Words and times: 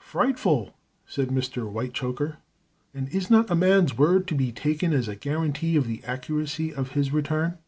"Frightful!" 0.00 0.76
said 1.06 1.28
Mr. 1.28 1.62
Whitechoker. 1.70 2.38
"And 2.92 3.08
is 3.10 3.30
not 3.30 3.48
a 3.48 3.54
man's 3.54 3.96
word 3.96 4.26
to 4.26 4.34
be 4.34 4.50
taken 4.50 4.92
as 4.92 5.06
a 5.06 5.14
guarantee 5.14 5.76
of 5.76 5.86
the 5.86 6.02
accuracy 6.02 6.74
of 6.74 6.90
his 6.98 7.12
return?" 7.12 7.58